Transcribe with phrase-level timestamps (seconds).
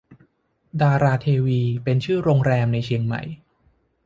[0.81, 3.21] ดาราเทวีเป็นชื่อโรงแรมในเชียงใหม่